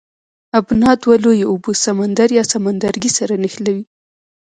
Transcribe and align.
ابنا 0.59 0.91
دوه 1.01 1.15
لویې 1.23 1.45
اوبه 1.51 1.71
سمندر 1.85 2.29
یا 2.37 2.43
سمندرګی 2.53 3.11
سره 3.17 3.33
نښلوي. 3.43 3.83